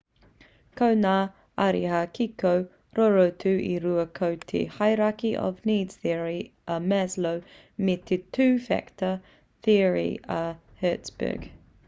ko 0.79 0.85
ngā 1.01 1.11
ariā 1.63 1.97
kiko 2.19 2.53
rorotu 2.99 3.51
e 3.65 3.75
rua 3.83 4.05
ko 4.19 4.29
te 4.51 4.61
hierarchy 4.77 5.33
of 5.43 5.59
needs 5.71 5.99
theory 6.07 6.39
a 6.75 6.77
maslow 6.93 7.33
me 7.89 7.97
te 8.11 8.17
two 8.39 8.47
factor 8.71 9.11
theory 9.69 10.09
a 10.37 10.39
hertzberg 10.83 11.47